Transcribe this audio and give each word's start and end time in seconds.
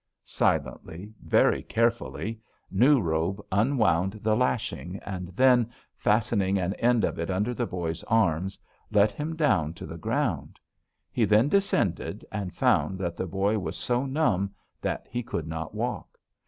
"Silently, 0.25 1.13
very 1.23 1.61
carefully, 1.61 2.39
New 2.71 2.99
Robe 2.99 3.39
unwound 3.51 4.13
the 4.23 4.35
lashing, 4.35 4.97
and 5.05 5.27
then, 5.35 5.69
fastening 5.95 6.57
an 6.57 6.73
end 6.79 7.03
of 7.03 7.19
it 7.19 7.29
under 7.29 7.53
the 7.53 7.67
boy's 7.67 8.01
arms, 8.05 8.57
let 8.89 9.11
him 9.11 9.35
down 9.35 9.75
to 9.75 9.85
the 9.85 9.99
ground. 9.99 10.59
He 11.11 11.23
then 11.23 11.49
descended, 11.49 12.25
and 12.31 12.51
found 12.55 12.97
that 12.97 13.15
the 13.15 13.27
boy 13.27 13.59
was 13.59 13.77
so 13.77 14.07
numb 14.07 14.55
that 14.81 15.05
he 15.07 15.21
could 15.21 15.45
not 15.45 15.75
walk. 15.75 16.17